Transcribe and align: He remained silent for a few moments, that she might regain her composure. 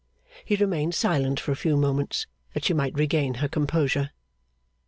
He 0.43 0.55
remained 0.55 0.95
silent 0.95 1.39
for 1.39 1.51
a 1.51 1.55
few 1.55 1.77
moments, 1.77 2.25
that 2.55 2.65
she 2.65 2.73
might 2.73 2.95
regain 2.97 3.35
her 3.35 3.47
composure. 3.47 4.09